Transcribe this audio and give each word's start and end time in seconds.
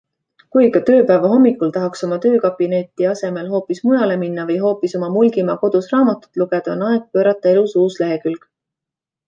Kui 0.55 0.63
ikka 0.67 0.79
tööpäeva 0.85 1.29
hommikul 1.33 1.73
tahaks 1.75 2.01
oma 2.07 2.17
töökabineti 2.23 3.07
asemel 3.11 3.53
hoopis 3.53 3.83
mujale 3.91 4.17
minna 4.23 4.47
või 4.49 4.57
hoopis 4.65 4.99
oma 5.01 5.11
Mulgimaa 5.19 5.59
kodus 5.67 5.93
raamatut 5.95 6.43
lugeda, 6.45 6.75
on 6.79 6.89
aeg 6.91 7.07
pöörata 7.15 7.55
elus 7.55 7.81
uus 7.85 8.03
lehekülg. 8.05 8.53